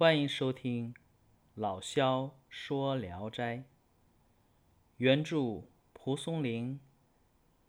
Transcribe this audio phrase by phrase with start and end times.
[0.00, 0.94] 欢迎收听
[1.54, 3.58] 老萧说《聊斋》，
[4.96, 6.80] 原著蒲松龄，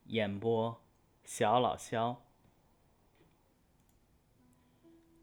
[0.06, 0.82] 演播
[1.26, 2.24] 小老萧。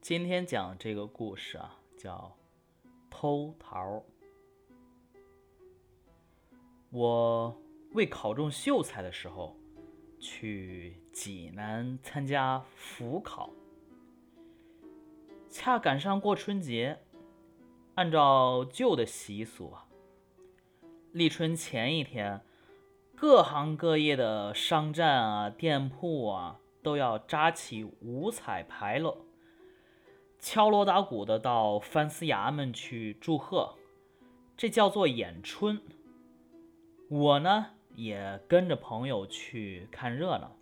[0.02, 2.36] 今天讲这个故事啊，叫
[3.08, 4.04] 偷桃。
[6.90, 7.58] 我
[7.92, 9.56] 未考中秀才的时候，
[10.20, 13.50] 去济南参加府考。
[15.50, 16.98] 恰赶上过春节，
[17.94, 19.86] 按照旧的习俗啊，
[21.12, 22.42] 立春前一天，
[23.16, 29.24] 各行各业的商站啊、店铺啊，都要扎起五彩牌楼，
[30.38, 33.74] 敲锣打鼓的到藩司衙门去祝贺，
[34.56, 35.80] 这叫做演春。
[37.08, 40.54] 我呢，也跟着朋友去看热闹。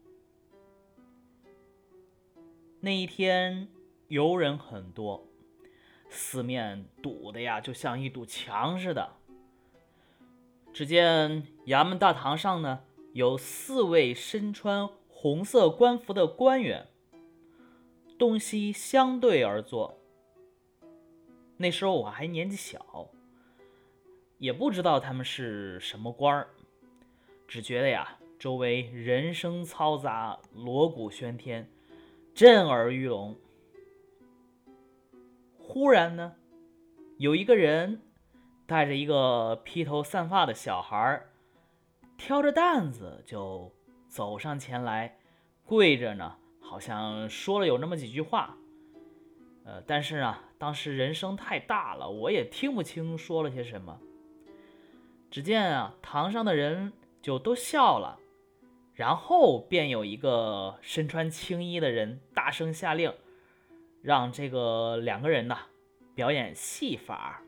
[2.81, 3.69] 那一天。
[4.09, 5.27] 游人很多，
[6.09, 9.11] 四面堵的呀，就像一堵墙似的。
[10.73, 16.87] 只见衙门大堂上呢，有四位身穿红色官服的官员，
[18.17, 19.99] 东西相对而坐。
[21.57, 23.09] 那时候我还年纪小，
[24.39, 26.49] 也不知道他们是什么官儿，
[27.49, 31.69] 只觉得呀，周围人声嘈杂，锣鼓喧天，
[32.35, 33.35] 震耳欲聋。
[35.69, 36.33] 忽然呢，
[37.19, 38.01] 有一个人
[38.67, 41.21] 带着一个披头散发的小孩，
[42.17, 43.71] 挑着担子就
[44.09, 45.19] 走上前来，
[45.65, 48.57] 跪着呢，好像说了有那么几句话。
[49.65, 53.99] 呃，但是啊，当时人声太大了，我也听不清说了些什么。
[55.33, 58.21] 只见啊，堂上的人就都笑了，
[58.95, 63.13] 然后便有一个身穿青衣的人大声下令。
[64.03, 65.57] 让这个两个人呢
[66.15, 67.43] 表演戏法。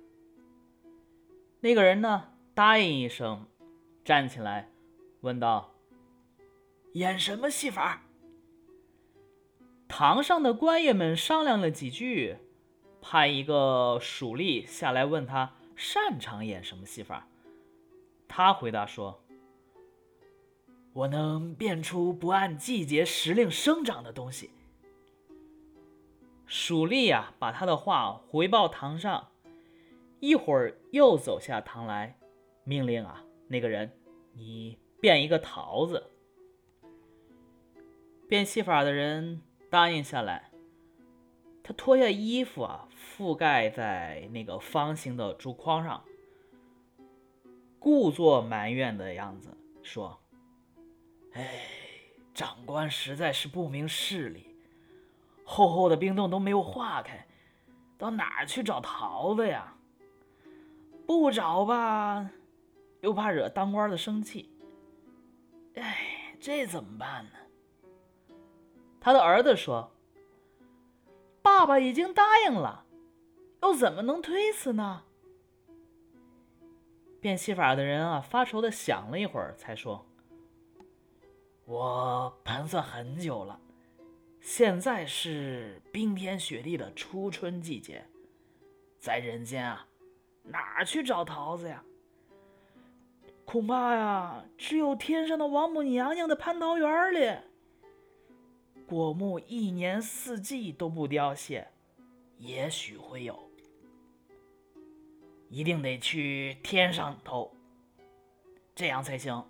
[1.60, 3.46] 那个人呢答应一声，
[4.05, 4.70] 站起来
[5.20, 5.74] 问道
[6.95, 8.02] ：“演什么戏法？”
[9.89, 12.36] 堂上的官爷们商量了几句，
[13.00, 17.27] 派一个属吏下来问他擅长演什么戏法。
[18.28, 19.24] 他回答说
[20.92, 24.50] ：“我能变出不按季节时令生长的东西。”
[26.51, 29.29] 蜀吏呀，把他的话回报堂上，
[30.19, 32.19] 一会儿又走下堂来，
[32.64, 33.92] 命令啊，那个人，
[34.33, 36.11] 你变一个桃子。
[38.27, 40.51] 变戏法的人答应下来，
[41.63, 46.03] 他脱下衣服啊，覆盖在那个方形的竹筐上，
[47.79, 50.19] 故作埋怨的样子说
[51.33, 51.61] ：“哎，
[52.33, 54.47] 长官实在是不明事理。”
[55.51, 57.27] 厚厚的冰冻都没有化开，
[57.97, 59.75] 到哪儿去找桃子呀？
[61.07, 62.29] 不找吧，
[63.01, 64.55] 又怕惹当官的生气。
[65.77, 68.36] 哎，这怎么办呢？
[69.01, 69.91] 他的儿子说
[71.41, 72.85] ：“爸爸已经答应了，
[73.63, 75.05] 又怎么能推辞呢？”
[77.23, 80.05] 变戏法的人啊，发愁的想了一会儿，才说
[81.65, 83.59] ：“我盘算很久了。”
[84.48, 88.03] 现在是冰天雪地的初春季节，
[88.98, 89.86] 在人间啊，
[90.42, 91.85] 哪去找桃子呀？
[93.45, 97.39] 恐怕呀，只有天上的王母娘娘的蟠桃园里。
[98.86, 101.69] 果木一年四季都不凋谢，
[102.39, 103.51] 也许会有。
[105.51, 107.55] 一定得去天上偷，
[108.75, 109.45] 这样才行。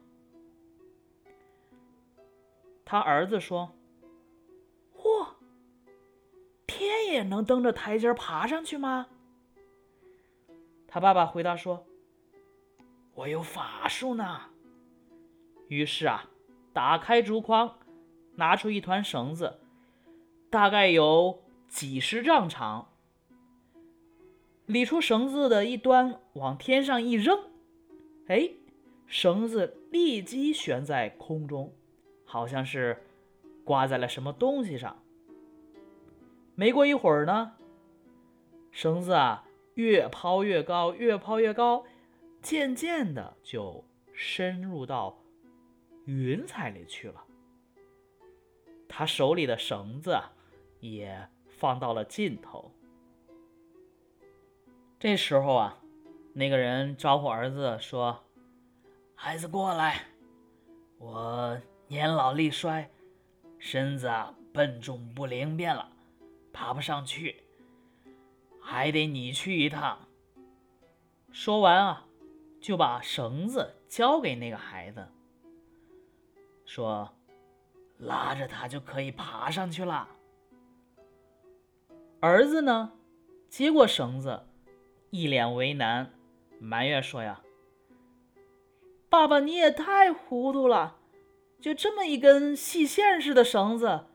[2.84, 3.72] 他儿子说。
[6.88, 9.06] 天也能蹬着台阶爬上去吗？
[10.86, 11.86] 他爸爸回答说
[13.14, 14.40] ：“我有法术呢。”
[15.68, 16.30] 于是啊，
[16.72, 17.78] 打开竹筐，
[18.36, 19.58] 拿出一团绳子，
[20.48, 22.88] 大概有几十丈长，
[24.64, 27.38] 理出绳子的一端往天上一扔，
[28.28, 28.50] 哎，
[29.06, 31.74] 绳子立即悬在空中，
[32.24, 33.04] 好像是
[33.62, 35.02] 挂在了什么东西上。
[36.58, 37.52] 没过一会儿呢，
[38.72, 39.44] 绳子啊
[39.74, 41.84] 越抛越高，越抛越高，
[42.42, 45.16] 渐渐的就深入到
[46.04, 47.24] 云彩里去了。
[48.88, 50.18] 他手里的绳子
[50.80, 52.74] 也放到了尽头。
[54.98, 55.78] 这时候啊，
[56.32, 58.24] 那个人招呼儿子说
[59.14, 60.06] ：“孩子过来，
[60.98, 61.56] 我
[61.86, 62.90] 年老力衰，
[63.60, 65.88] 身子啊笨重不灵便了。”
[66.58, 67.44] 爬不上去，
[68.60, 70.08] 还得你去一趟。
[71.30, 72.04] 说完啊，
[72.60, 75.06] 就把绳子交给那个孩子，
[76.66, 77.14] 说
[77.98, 80.08] ：“拉着他就可以爬上去了。”
[82.18, 82.90] 儿子呢，
[83.48, 84.48] 接过绳子，
[85.10, 86.12] 一脸为难，
[86.58, 87.40] 埋怨说：“呀，
[89.08, 90.96] 爸爸你也太糊涂了，
[91.60, 94.06] 就这么一根细线似的绳子，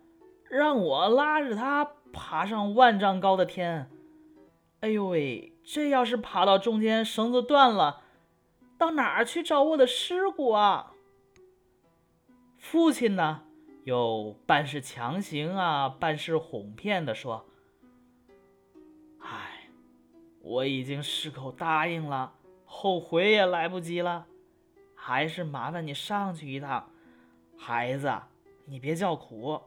[0.50, 3.90] 让我拉着他爬上万丈高的天。
[4.80, 8.04] 哎呦喂，这要是爬到中间绳子断了，
[8.78, 10.94] 到哪儿去找我的尸骨啊？”
[12.60, 13.42] 父亲呢，
[13.84, 17.46] 又半是强行啊，半是哄骗的说。
[19.20, 19.68] 哎
[20.42, 22.34] 我已经矢口答应了，
[22.66, 24.28] 后悔也来不及了。
[24.96, 26.90] 还是麻烦你上去一趟，
[27.58, 28.14] 孩子，
[28.66, 29.62] 你别叫苦。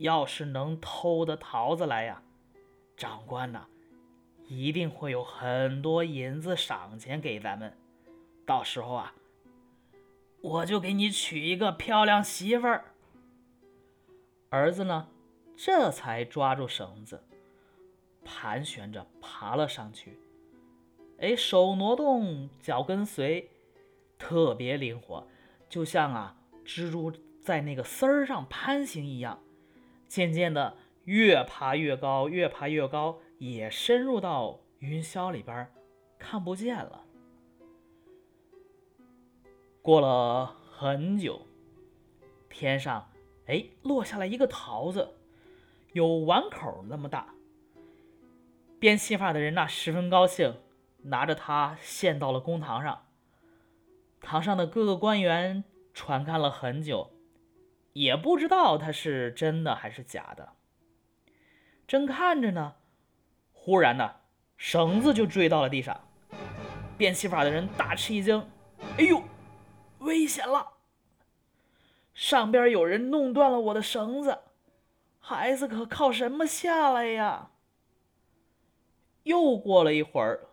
[0.00, 2.22] 要是能偷的桃子来呀，
[2.96, 3.66] 长官呐，
[4.48, 7.76] 一定会有很多银子赏钱给咱们。
[8.46, 9.14] 到时候啊，
[10.40, 12.94] 我就给你娶一个漂亮媳妇儿。
[14.48, 15.06] 儿子呢，
[15.54, 17.22] 这才抓住绳子。
[18.24, 20.18] 盘旋着爬了上去，
[21.18, 23.50] 哎，手挪动，脚跟随，
[24.18, 25.26] 特别灵活，
[25.68, 27.12] 就像啊蜘蛛
[27.42, 29.38] 在那个丝儿上攀行一样。
[30.10, 35.72] 渐渐的，越爬越高，越爬越高，也深入到云霄里边，
[36.18, 37.04] 看不见了。
[39.80, 41.46] 过了很久，
[42.48, 43.08] 天上
[43.46, 45.14] 哎落下来一个桃子，
[45.92, 47.32] 有碗口那么大。
[48.80, 50.56] 变戏法的人呐，十分高兴，
[51.04, 53.06] 拿着它献到了公堂上。
[54.20, 55.62] 堂上的各个官员
[55.94, 57.12] 传看了很久，
[57.92, 60.52] 也不知道它是真的还是假的。
[61.86, 62.76] 正看着呢，
[63.52, 64.16] 忽然呢，
[64.56, 66.00] 绳子就坠到了地上。
[66.96, 68.46] 变戏法的人大吃一惊
[68.98, 69.22] ：“哎呦，
[70.00, 70.74] 危险了！
[72.12, 74.38] 上边有人弄断了我的绳子，
[75.18, 77.50] 孩子可靠什么下来呀？”
[79.24, 80.48] 又过了一会儿，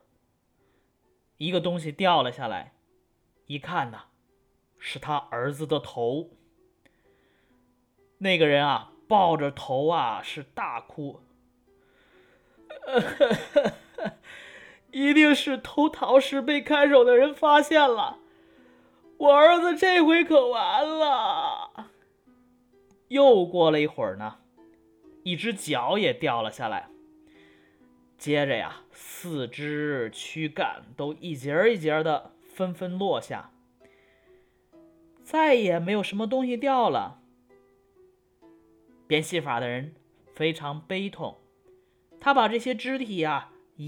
[1.37, 2.73] 一个东西掉了下来，
[3.45, 4.05] 一看呐，
[4.79, 6.31] 是他儿子的头。
[8.19, 11.21] 那个人啊，抱着头啊，是大哭，
[14.91, 18.17] 一定是偷桃时被看守的人发现了，
[19.17, 21.91] 我儿子这回可完了。
[23.09, 24.39] 又过了一会儿呢，
[25.23, 26.89] 一只脚也掉了下来。
[28.17, 33.51] 接着呀，四肢躯干都一节一节的纷纷落下，
[35.23, 37.19] 再也没有什么东西掉了。
[39.07, 39.95] 变戏法的人
[40.33, 41.37] 非常悲痛，
[42.19, 43.85] 他把这些肢体呀一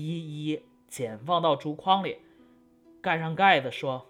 [0.48, 2.18] 一捡放到竹筐里，
[3.02, 4.08] 盖上盖子，说：“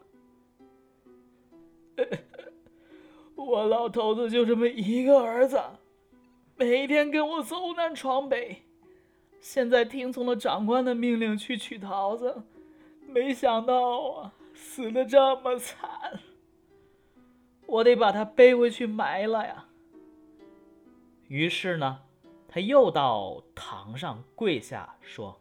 [3.35, 5.59] 我老头子就这么一个儿子，
[6.55, 8.63] 每天跟我走南闯北。”
[9.41, 12.43] 现在听从了长官的命令去取桃子，
[13.07, 16.19] 没想到啊，死的这么惨。
[17.65, 19.68] 我得把他背回去埋了呀。
[21.29, 22.01] 于是呢，
[22.49, 25.39] 他又到堂上跪下说：“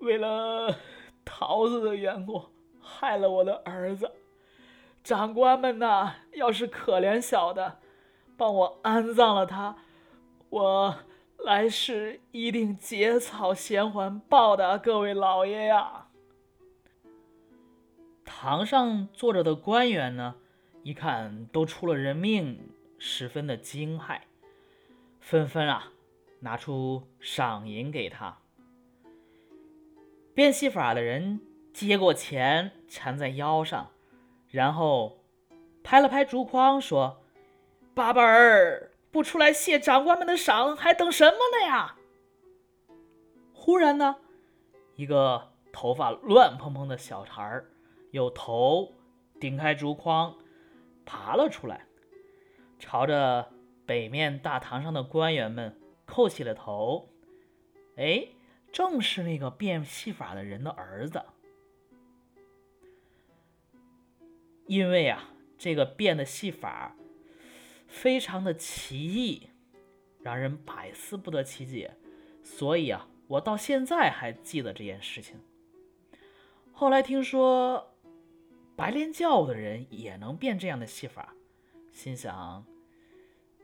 [0.00, 0.76] 为了
[1.24, 2.42] 桃子的缘故，
[2.82, 4.12] 害了我的儿子，
[5.02, 7.78] 长官们呐，要是可怜小的，
[8.36, 9.76] 帮我安葬了他，
[10.50, 10.94] 我。”
[11.44, 16.06] 来世一定结草衔环报答各位老爷呀！
[18.24, 20.36] 堂上坐着的官员呢，
[20.84, 22.70] 一看都出了人命，
[23.06, 24.18] 十分的惊骇，
[25.20, 25.92] 纷纷啊
[26.40, 28.38] 拿出赏银给他。
[30.32, 31.38] 变戏法的人
[31.74, 33.90] 接过钱缠在腰上，
[34.48, 35.18] 然后
[35.82, 37.22] 拍了拍竹筐说
[37.94, 41.96] ：“八本儿。”不出来谢长官们的赏，还等什么呢呀？
[43.52, 44.16] 忽然呢，
[44.96, 47.70] 一个头发乱蓬蓬的小孩儿，
[48.12, 48.92] 有头
[49.38, 50.34] 顶开竹筐，
[51.04, 51.86] 爬了出来，
[52.84, 53.50] 朝着
[53.86, 57.08] 北面大堂上的官员们叩起了头。
[57.96, 58.28] 哎，
[58.70, 61.24] 正是那个变戏法的人的儿子。
[64.66, 66.94] 因为啊，这个变的戏法。
[67.86, 69.50] 非常的奇异，
[70.20, 71.96] 让人百思不得其解，
[72.42, 75.38] 所以啊，我到现在还记得这件事情。
[76.72, 77.94] 后来听说
[78.74, 81.34] 白莲教的人也能变这样的戏法，
[81.92, 82.66] 心想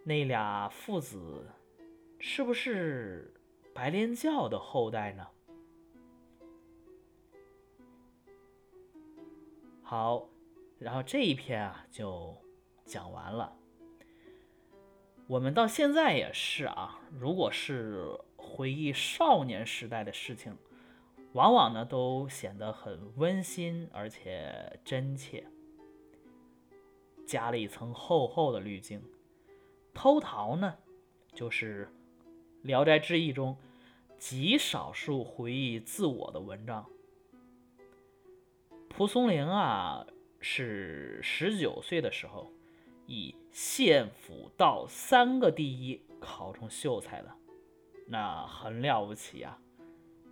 [0.02, 1.46] 那俩父子
[2.18, 3.32] 是不是
[3.74, 5.26] 白莲教的后代呢？
[9.82, 10.26] 好，
[10.78, 12.36] 然后这一篇啊就
[12.84, 13.56] 讲完了。
[15.26, 18.04] 我们到现在也是啊，如果是
[18.36, 20.56] 回忆少年时代的事情，
[21.34, 25.46] 往往呢都显得很温馨而且真切，
[27.26, 29.00] 加了一层厚厚的滤镜。
[30.02, 30.78] 偷桃呢，
[31.34, 31.86] 就是
[32.62, 33.54] 《聊斋志异》中
[34.16, 36.86] 极少数回忆自我的文章。
[38.88, 40.06] 蒲松龄啊，
[40.40, 42.50] 是十九岁的时候
[43.04, 47.30] 以县府道三个第一考中秀才的，
[48.06, 49.58] 那很了不起啊！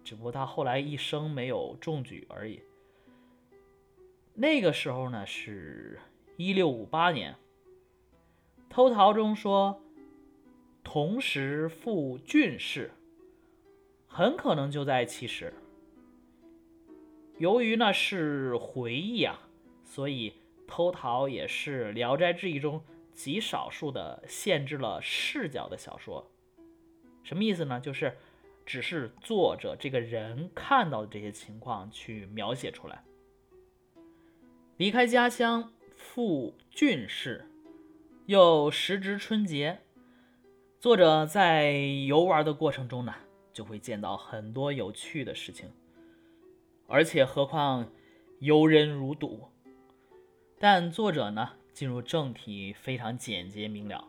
[0.02, 2.62] 只不过他后来一生没有中举而已。
[4.32, 6.00] 那个时候呢，是
[6.38, 7.37] 一六五八年。
[8.68, 9.80] 偷桃中说，
[10.84, 12.92] 同时赴郡士，
[14.06, 15.52] 很可能就在其时。
[17.38, 19.38] 由于呢是回忆啊，
[19.84, 20.34] 所以
[20.66, 22.82] 偷桃也是《聊斋志异》中
[23.14, 26.30] 极少数的限制了视角的小说。
[27.22, 27.80] 什么意思呢？
[27.80, 28.16] 就是
[28.66, 33.02] 只是作者这个人看到的这些情况去描写出来。
[34.76, 37.47] 离开家乡赴郡士，
[38.28, 39.78] 又时值春节，
[40.78, 41.73] 作者在
[42.06, 43.14] 游玩的过程中呢，
[43.54, 45.70] 就会见到很多有趣的事情。
[46.87, 47.90] 而且，何况
[48.40, 49.49] 游人如堵。
[50.58, 54.04] 但作者呢，进入正题非常简洁明了，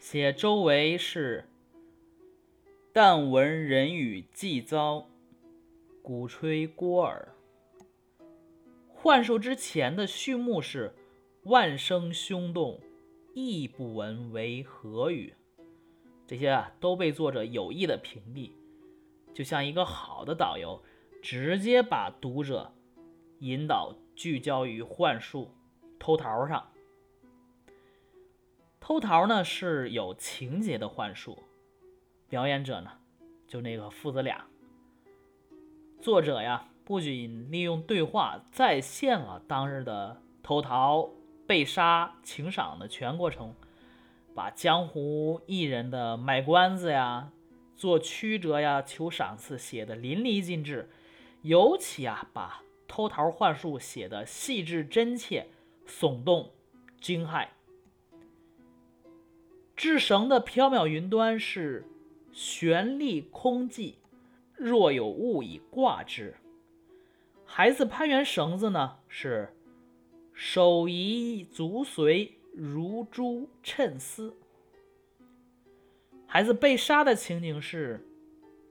[0.00, 1.44] 写周围是
[2.92, 5.06] “但闻人语既遭，
[6.02, 7.32] 鼓吹郭耳”。
[8.92, 10.92] 幻术之前的序幕是
[11.46, 12.80] “万声凶动，
[13.34, 15.34] 亦不闻为何语”。
[16.26, 18.52] 这些啊，都被作者有意的屏蔽，
[19.32, 20.82] 就像一个好的导游。
[21.20, 22.72] 直接把读者
[23.40, 25.50] 引导聚焦于幻术
[25.98, 26.70] 偷桃上。
[28.78, 31.42] 偷桃呢是有情节的幻术，
[32.28, 32.92] 表演者呢
[33.48, 34.46] 就那个父子俩。
[36.00, 41.10] 作者呀不仅利用对话再现了当日的偷桃、
[41.48, 43.54] 被杀、请赏的全过程，
[44.34, 47.32] 把江湖艺人的卖关子呀、
[47.74, 50.90] 做曲折呀、求赏赐写得淋漓尽致。
[51.40, 55.46] 尤其啊，把偷桃幻术写的细致真切、
[55.86, 56.50] 耸动
[57.00, 57.48] 惊骇。
[59.74, 61.88] 制绳的缥缈云端是
[62.30, 63.94] 悬立空寂，
[64.54, 66.36] 若有物以挂之。
[67.46, 69.54] 孩子攀援绳子呢，是
[70.40, 74.32] 手移足随，如珠衬丝。
[76.28, 78.06] 孩子被杀的情景是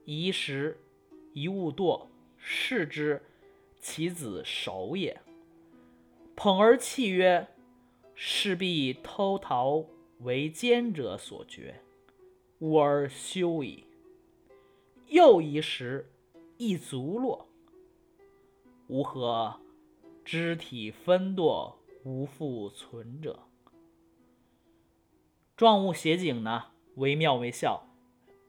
[0.06, 0.80] 一时
[1.34, 2.06] 一物堕。
[2.38, 3.20] 视之，
[3.82, 5.20] 其子守也。
[6.34, 7.46] 捧而泣曰
[8.16, 9.84] ：“势必偷桃
[10.20, 11.82] 为奸者所决，
[12.60, 13.84] 吾儿休矣。”
[15.08, 16.10] 又一时，
[16.56, 17.46] 一足落。
[18.86, 19.60] 吾何
[20.30, 23.44] 肢体分堕，无复存者。
[25.56, 26.64] 状物写景呢，
[26.96, 27.82] 惟妙惟肖，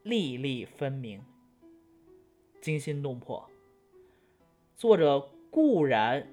[0.02, 1.22] 粒粒分明，
[2.60, 3.48] 惊心动魄。
[4.76, 6.30] 作者固然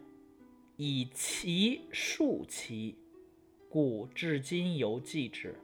[0.75, 2.97] 以其述其，
[3.69, 5.57] 故至今犹记之。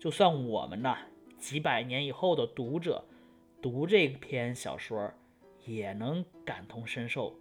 [0.00, 0.98] 就算我们呐
[1.38, 3.04] 几百年以后的读者
[3.62, 5.12] 读这篇小说，
[5.64, 7.38] 也能感同身受，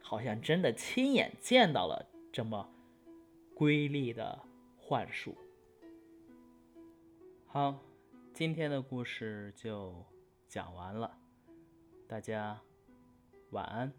[0.00, 2.68] 好像真的亲眼见到了这么
[3.54, 4.38] 瑰丽的
[4.76, 5.36] 幻术。
[7.46, 7.78] 好，
[8.32, 10.04] 今天的故事就
[10.46, 11.18] 讲完了，
[12.06, 12.60] 大家。
[13.50, 13.90] 晚安。